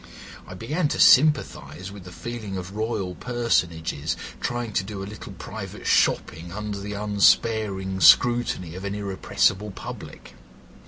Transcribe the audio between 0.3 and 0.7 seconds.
I